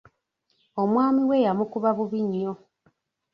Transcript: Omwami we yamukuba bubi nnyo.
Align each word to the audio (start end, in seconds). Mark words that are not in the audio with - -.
Omwami 0.81 1.21
we 1.29 1.37
yamukuba 1.45 1.89
bubi 1.97 2.19
nnyo. 2.25 2.53